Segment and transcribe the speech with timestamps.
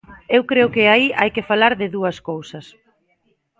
[0.37, 2.65] Eu creo que aí hai que falar de dúas cousas.